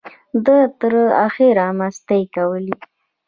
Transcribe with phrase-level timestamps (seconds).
[0.45, 0.93] ده تر
[1.27, 2.75] اخره مستۍ کولې.